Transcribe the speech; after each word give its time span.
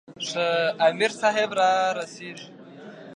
امیر 0.87 1.11
صاحب 1.21 1.49
را 1.57 1.69
رسیږي. 1.97 2.47